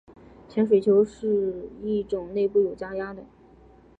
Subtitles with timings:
[0.49, 3.23] 潜水球是一种内部有加压的。